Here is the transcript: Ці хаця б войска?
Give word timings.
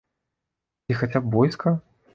Ці 0.89 0.93
хаця 1.03 1.21
б 1.27 1.31
войска? 1.37 1.77